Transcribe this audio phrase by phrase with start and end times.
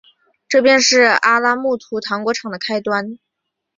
[0.49, 3.19] 这便是阿拉木图糖果厂的开端。